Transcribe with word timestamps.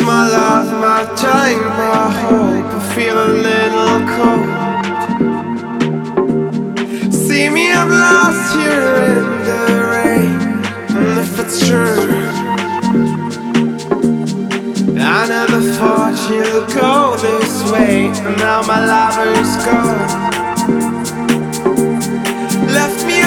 my 0.00 0.28
life, 0.28 0.70
my 0.80 1.04
time, 1.14 1.64
my 1.78 2.10
hope. 2.22 2.66
I 2.74 2.80
feel 2.94 3.16
a 3.16 3.30
little 3.48 4.00
cold. 4.14 4.48
See 7.12 7.48
me, 7.48 7.72
I'm 7.72 7.90
lost 7.90 8.54
here 8.56 8.94
in 9.14 9.26
the 9.48 9.62
rain. 9.92 10.38
And 10.96 11.18
if 11.18 11.38
it's 11.38 11.58
true, 11.66 12.08
I 14.98 15.26
never 15.28 15.60
thought 15.76 16.16
you'd 16.30 16.68
go 16.74 17.16
this 17.16 17.52
way. 17.70 17.96
And 18.26 18.36
now 18.38 18.62
my 18.62 18.80
lover 18.84 19.30
is 19.40 19.56
gone. 19.64 20.36
Left 22.72 23.00
me 23.06 23.18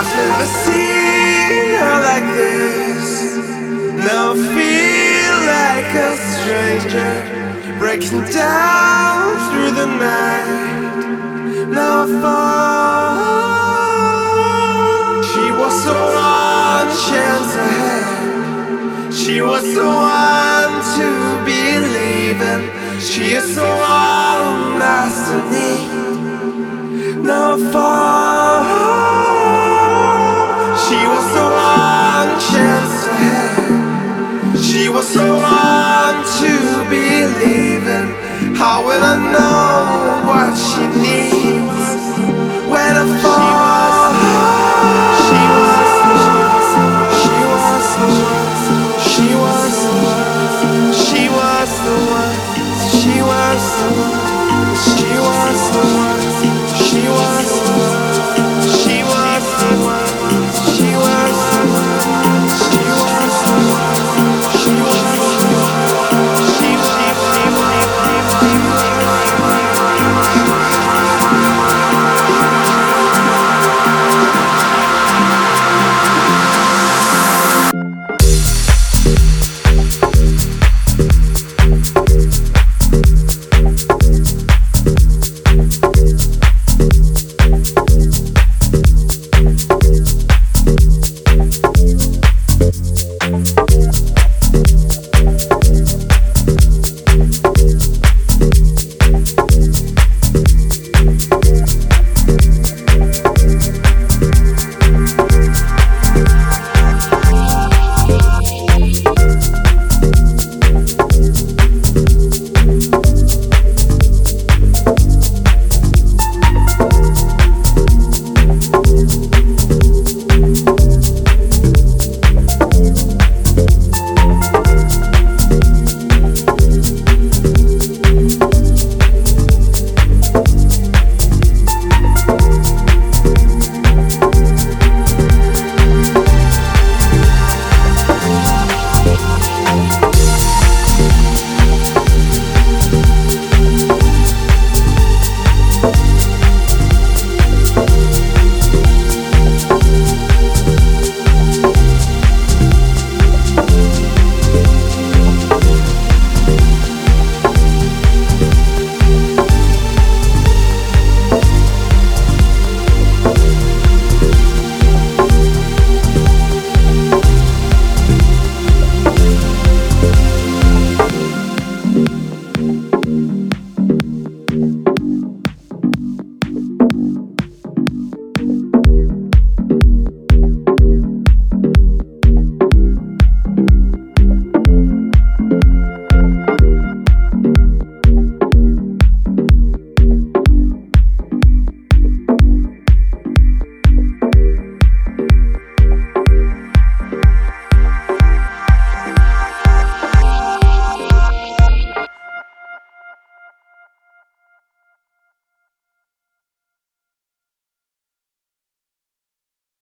I've 0.00 0.14
never 0.14 0.46
seen 0.62 1.74
her 1.74 1.96
like 2.10 2.28
this. 2.38 3.10
Now 4.06 4.30
I 4.30 4.34
feel 4.54 5.36
like 5.56 5.92
a 6.06 6.10
stranger 6.30 7.14
breaking 7.80 8.22
down 8.30 9.34
through 9.50 9.72
the 9.80 9.86
night. 9.86 11.66
Now 11.66 12.04
I 12.04 12.06
fall. 12.22 12.58
She 15.30 15.44
was 15.60 15.76
the 15.84 15.98
one 15.98 16.90
chance 17.08 17.50
I 17.56 17.68
had. 17.82 19.10
She 19.12 19.36
was 19.42 19.64
the 19.74 19.84
one 19.84 20.74
to 20.94 21.08
believe 21.44 22.40
in. 22.52 22.60
She 23.00 23.24
is 23.32 23.48
the 23.56 23.62
one 23.62 24.80
I 24.80 25.10
still 25.18 25.44
need. 25.50 25.88
Now 27.24 27.56
I 27.56 27.58
fall. 27.72 28.27
so 35.08 35.40
hard 35.40 36.26
to 36.38 36.52
believe 36.90 37.86
in. 37.88 38.54
How 38.54 38.84
will 38.86 39.02
I 39.02 39.16
know? 39.32 39.67